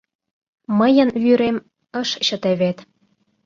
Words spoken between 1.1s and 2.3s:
вӱрем: ыш